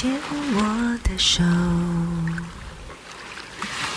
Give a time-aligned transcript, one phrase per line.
[0.00, 0.08] 牵
[0.54, 0.60] 我
[1.02, 1.42] 的手，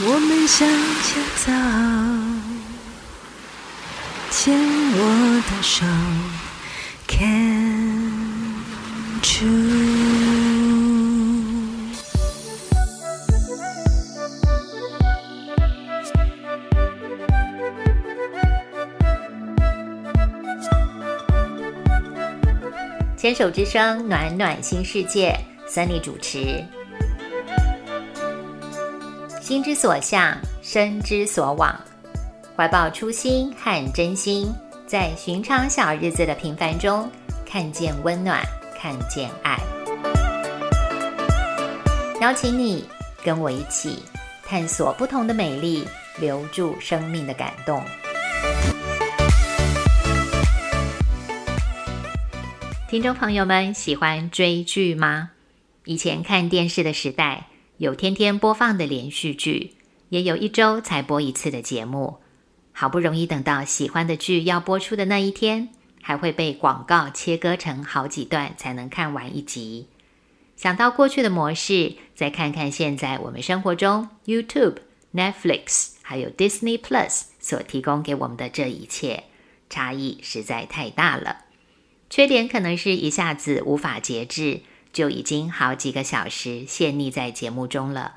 [0.00, 0.68] 我们向
[1.04, 1.52] 前走。
[4.28, 4.58] 牵
[4.96, 5.86] 我的手
[7.06, 8.10] ，Can
[9.22, 9.94] true。
[23.16, 25.38] 牵手之声，暖暖新世界
[25.74, 26.64] ，Sunny 主持。
[29.40, 31.74] 心之所向，身之所往，
[32.56, 34.54] 怀抱初心和真心，
[34.86, 37.10] 在寻常小日子的平凡中，
[37.44, 38.40] 看见温暖，
[38.78, 39.58] 看见爱。
[42.20, 42.88] 邀请你
[43.24, 44.02] 跟我一起
[44.46, 45.86] 探索不同的美丽，
[46.20, 47.82] 留住生命的感动。
[52.88, 55.30] 听众朋友们喜欢追剧吗？
[55.86, 59.72] 以前看电视的时代，有天天播放的连续剧，
[60.08, 62.18] 也有一周才播一次的节目。
[62.72, 65.68] 好不容易等到喜欢的剧要播出的那一天，
[66.00, 69.88] 还会被广告切割成好几段才能看完一集。
[70.56, 74.76] 想到过去的模式，再看看现在我们生活中 YouTube、
[75.12, 79.24] Netflix 还有 Disney Plus 所提供给我们的这一切，
[79.68, 81.44] 差异实在太大了。
[82.08, 84.60] 缺点可能是一下子无法节制，
[84.94, 88.14] 就已经好几个小时陷溺在节目中了。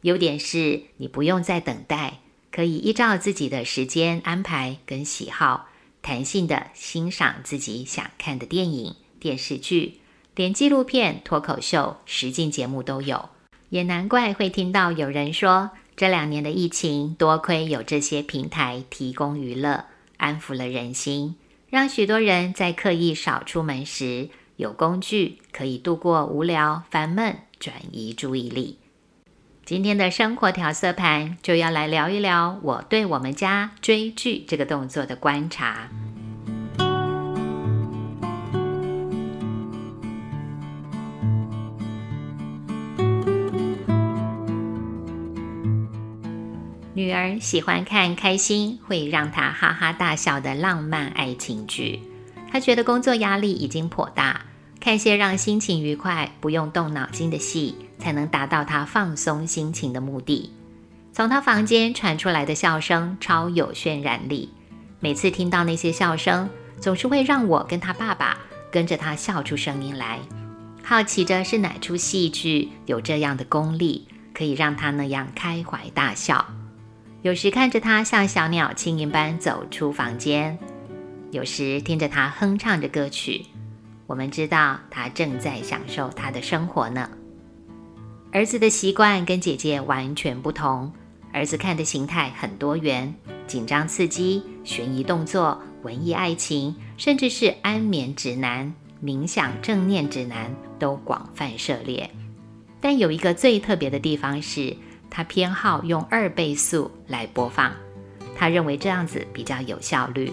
[0.00, 2.20] 优点是你不用再等待，
[2.50, 5.68] 可以依照自己的时间安排跟喜好，
[6.00, 10.00] 弹性的欣赏自己想看的电影、电视剧，
[10.34, 13.28] 连纪录片、脱口秀、实境节目都有。
[13.68, 19.86] 也难怪会听到有人说，这两年的疫情，多亏有这些平台提供娱乐，
[20.16, 21.36] 安抚了人心。
[21.70, 24.28] 让许多人在刻意少出门时，
[24.62, 28.78] 有工具可以度过无聊、烦闷，转移注意力。
[29.64, 35.88] 今天的生活调色盘就要来聊一聊我对我们家追剧这个动作的观察。
[46.94, 52.00] 女儿喜欢看开心会让她哈哈大笑的浪漫爱情剧，
[52.50, 54.42] 她觉得工作压力已经颇大，
[54.82, 60.50] 看些让心情愉快、不用动脑筋的戏，才能达到他放松心情的目的。
[61.12, 64.50] 从他房间传出来的笑声超有渲染力，
[64.98, 66.50] 每次听到那些笑声，
[66.80, 68.36] 总是会让我跟他爸爸
[68.72, 70.18] 跟着他笑出声音来，
[70.82, 76.44] 好奇着是哪出戏剧有这样的功力，可以让他那样开怀大笑。
[77.22, 80.58] 有时看着他像小鸟轻盈般走出房间，
[81.30, 83.46] 有时听着他哼唱着歌曲，
[84.12, 87.08] 我们知道他正在享受他的生活呢。
[88.30, 90.92] 儿子的习惯跟姐姐完全不同，
[91.32, 93.14] 儿子看的形态很多元，
[93.46, 98.70] 紧张刺激、悬疑动作、文艺爱情，甚至是安眠指南、
[99.02, 102.10] 冥想正念指南都广泛涉猎。
[102.82, 104.76] 但有一个最特别的地方是。
[105.14, 107.70] 他偏好用二倍速来播放，
[108.34, 110.32] 他认为这样子比较有效率，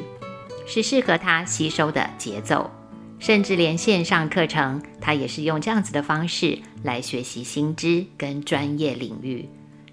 [0.66, 2.72] 是适合他吸收的节奏。
[3.19, 9.47] 甚至连线上课程，他也是用这样子的方式来学习新知跟专业领域，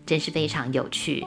[0.06, 1.26] 真是非常有趣。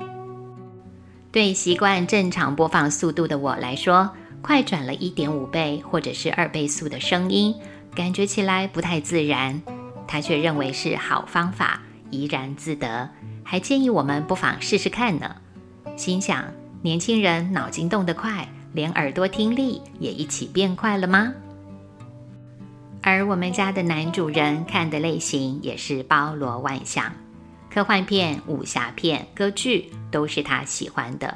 [1.31, 4.09] 对习惯正常播放速度的我来说，
[4.41, 7.53] 快转了一点五倍或者是二倍速的声音，
[7.93, 9.61] 感觉起来不太自然。
[10.07, 13.09] 他却认为是好方法，怡然自得。
[13.43, 15.35] 还建议我们不妨试试看呢。
[15.95, 16.45] 心想，
[16.81, 21.33] 年轻人脑筋动得快，连耳朵听力也一起变快了吗？
[23.09, 27.11] 而我们家的男主人看的类型也是包罗万象，
[27.73, 31.35] 科幻片、武侠片、歌剧都是他喜欢的。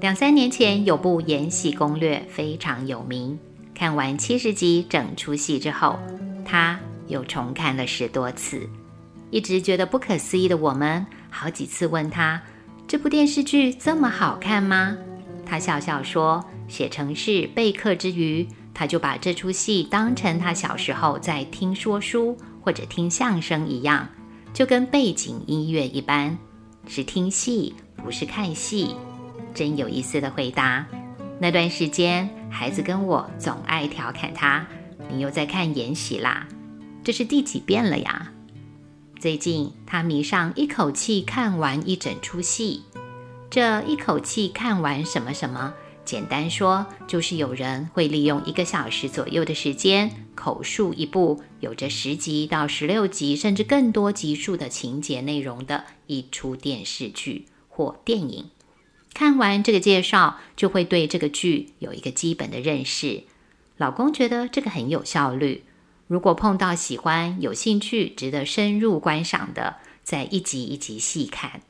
[0.00, 3.38] 两三年前有部《延禧攻略》非常有名，
[3.74, 5.98] 看完七十集整出戏之后，
[6.46, 8.66] 他又重看了十多次。
[9.30, 12.40] 一直觉得不可思议的我们，好几次问他
[12.88, 14.96] ：“这部电视剧这么好看吗？”
[15.44, 24.08] 他笑笑说：“写成是备课之余，他就把这出戏当成他小时候在听说书或者听相声一样，
[24.52, 26.36] 就跟背景音乐一般，
[26.86, 28.96] 是听戏不是看戏。”
[29.54, 30.86] 真有意思的回答。
[31.38, 34.66] 那段时间，孩子跟我总爱调侃他
[35.10, 36.46] ：“你又在看《延禧》啦？
[37.04, 38.32] 这是第几遍了呀？”
[39.20, 42.82] 最近，他迷上一口气看完一整出戏。
[43.50, 58.50] 这一口气看完什么什么，简单说，就是有人会利用一个小时左右的时间，口述一部有着十集到十六集甚至更多集数的情节内容的一出电视剧或电影。
[59.14, 63.22] 看完这个介绍，就会对这个剧有一个基本的认识。
[63.76, 65.64] 老公觉得这个很有效率。
[66.08, 71.62] 如果碰到喜欢、有兴趣、值得深入观赏的，再一集一集细看。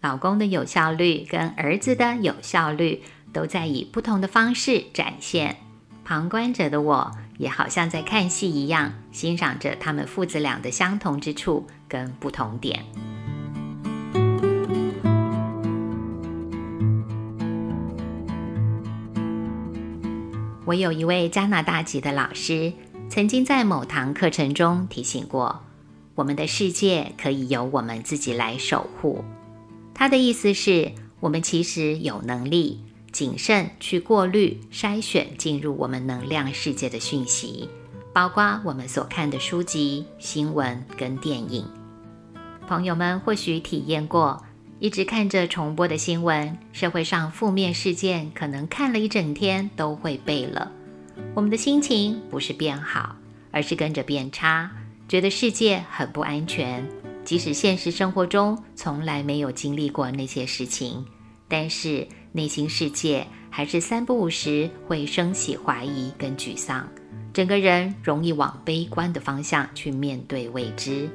[0.00, 3.02] 老公的有效率跟儿子的有效率。
[3.36, 5.58] 都在以不同的方式展现。
[6.06, 12.82] 旁观者的我也好像在看戏一样，欣赏着他们父子俩的相同之处跟不同点。
[20.64, 22.72] 我有一位加拿大籍的老师，
[23.10, 25.62] 曾经在某堂课程中提醒过：
[26.14, 29.22] 我们的世界可以由我们自己来守护。
[29.92, 32.80] 他的意思是我们其实有能力。
[33.16, 37.66] 谨慎去过滤、筛选进入我们能量世界的讯息，
[38.12, 41.64] 包括我们所看的书籍、新闻跟电影。
[42.68, 44.44] 朋友们或许体验过，
[44.80, 50.70] 一直看着重播的新闻，社会上负面事件，可能看了一整天都会背了。
[51.32, 53.16] 我们的心情不是变好，
[53.50, 54.70] 而是跟着变差，
[55.08, 56.86] 觉得世界很不安全。
[57.24, 61.02] 即使现实生活中从来没有经历过那些事情，
[61.48, 62.06] 但是。
[62.36, 66.86] 内心世界还是三不五时会升起怀疑跟沮丧，
[67.32, 71.08] 整个人容易往悲观的方向去面对未知。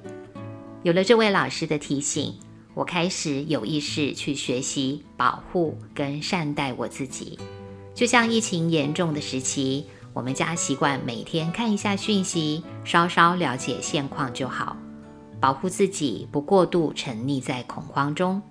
[0.81, 2.33] 有了这位老师的提醒，
[2.73, 7.37] 我开始有意识去学习保护跟善待我自己。
[7.93, 14.75] 就像疫情严重的时期，我们家习惯每天看一下讯息，稍稍了解现况就好，
[15.39, 18.41] 保护自己不过度沉溺在恐慌中。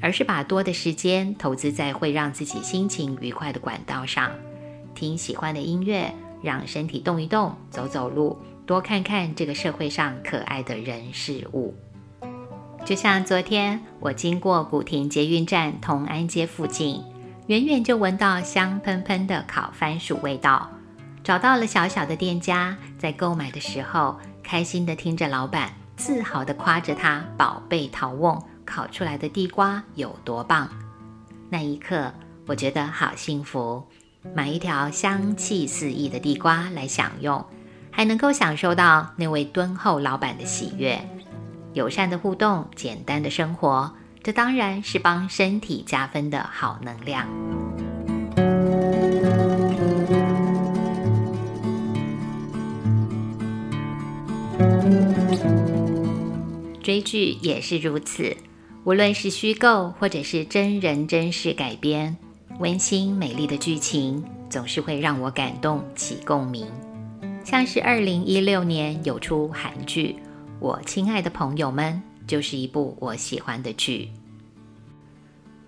[0.00, 4.30] 而是把多的时间投资在会让自己心情愉快的管道上，
[4.94, 6.12] 听喜欢的音乐，
[6.42, 8.36] 让身体动一动，走走路，
[8.66, 11.74] 多看看这个社会上可爱的人事物。
[12.84, 17.00] 就像昨天我经过古亭捷运站同安街附近，
[17.46, 20.68] 远远就闻到香喷喷的烤番薯味道，
[21.22, 28.42] 找到了小小的店家，在购买的时候，开心的听着老板自豪的夸着他宝贝陶瓮。
[28.64, 30.68] 烤出来的地瓜有多棒？
[31.50, 32.12] 那一刻，
[32.46, 33.82] 我觉得好幸福。
[34.34, 37.44] 买一条香气四溢的地瓜来享用，
[37.90, 40.98] 还能够享受到那位敦厚老板的喜悦。
[41.72, 43.92] 友善的互动，简单的生活，
[44.22, 47.26] 这当然是帮身体加分的好能量。
[56.82, 58.36] 追剧也是如此。
[58.84, 62.16] 无论是虚构或者是真人真事改编，
[62.58, 66.66] 温馨美丽的剧情总是会让我感动起共鸣。
[67.44, 70.16] 像是二零一六年有出韩剧
[70.58, 74.08] 《我亲爱的朋友们》，就是一部我喜欢的剧。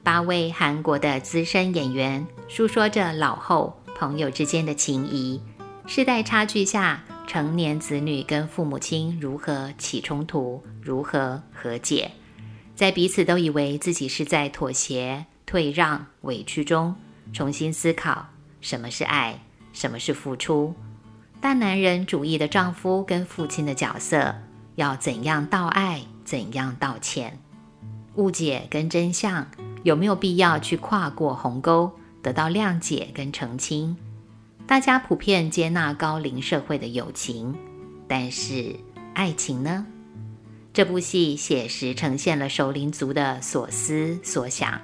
[0.03, 5.41] 八位韩国的资深演员诉说着老后朋友之间的情谊，
[5.87, 12.11] 世代差距下成年子女跟父母亲如何起冲突，如何和解。
[12.75, 16.97] 在彼此都以为自己是在妥协、退让、委屈中，
[17.33, 18.27] 重新思考
[18.61, 19.41] 什么是爱，
[19.73, 20.75] 什么是付出。
[21.41, 24.35] 大男人主义的丈夫跟父亲的角色，
[24.75, 27.39] 要怎样道爱，怎样道歉？
[28.17, 29.47] 误解跟真相
[29.83, 33.97] 有没有必要去跨过鸿沟，得到谅解跟澄清？
[34.67, 37.55] 大家普遍接纳高龄社会的友情，
[38.09, 38.75] 但是
[39.13, 39.87] 爱情呢？
[40.75, 44.81] 这部戏写实呈现了首领族的所思所想，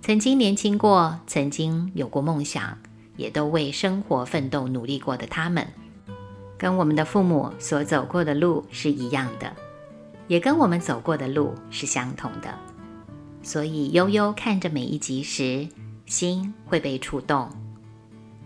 [0.00, 2.78] 曾经年轻过，曾经有过梦想，
[3.18, 5.66] 也都为生活奋斗努力过的他们，
[6.56, 9.54] 跟我们的父母所走过的路是一样的，
[10.26, 12.58] 也跟我们走过的路是相同的。
[13.42, 15.68] 所以悠悠看着每一集时，
[16.06, 17.50] 心会被触动，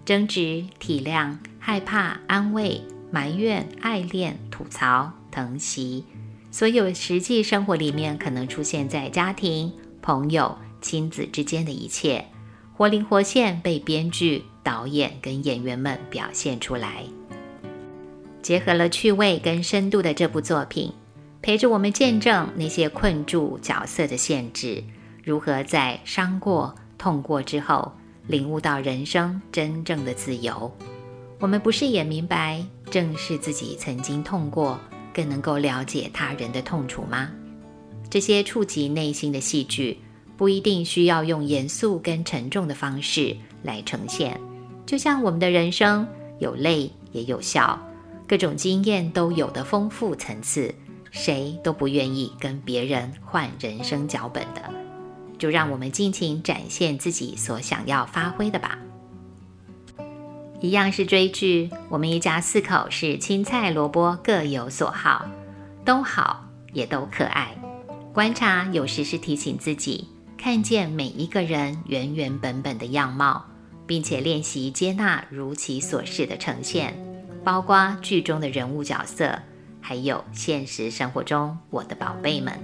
[0.04, 6.04] 争执、体谅、害怕、安慰、埋怨、爱恋、吐槽、疼惜。
[6.55, 12.25] 所有实际生活里面可能出现在家庭、朋友、亲子之间的一切，
[12.73, 17.03] 活灵活现被编剧、导演跟演员们表现出来。
[18.41, 20.93] 结合了趣味跟深度的这部作品，
[21.43, 24.85] 陪着我们见证那些困住角色的限制，
[25.25, 27.91] 如何在伤过、痛过之后，
[28.29, 30.73] 领悟到人生真正的自由。
[31.41, 34.79] 我们不是也明白，正是自己曾经痛过。
[35.14, 37.30] 更能够了解他人的痛楚吗？
[38.11, 39.99] 这些触及内心的戏剧，
[40.37, 44.38] 不一定需要用严肃跟沉重的方式来呈现。
[44.85, 46.06] 就像我们的人生
[46.38, 47.80] 有泪也有笑，
[48.28, 50.75] 各种经验都有的丰富层次，
[51.11, 54.62] 谁都不愿意跟别人换人生脚本的。
[55.38, 58.78] 就让我们尽情展现自己所想要发挥的吧。
[60.64, 65.26] 一样是追剧，我们一家四口是青菜萝卜各有所好，
[65.85, 66.42] 都好
[66.73, 67.54] 也都可爱。
[68.14, 73.44] 观察有时是提醒自己，看见每一个人原原本本的样貌，
[73.87, 76.97] 并且练习接纳如其所示的呈现，
[77.44, 79.38] 包括剧中的人物角色，
[79.83, 82.59] 还有现实生活中我的宝贝们。